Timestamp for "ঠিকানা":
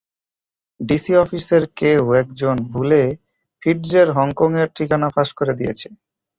4.75-5.07